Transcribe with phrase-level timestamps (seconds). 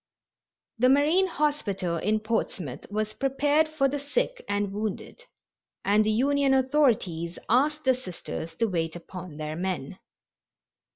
[0.79, 5.25] The Marine Hospital in Portsmouth was prepared for the sick and wounded,
[5.85, 9.99] and the Union authorities asked the Sisters to wait upon their men.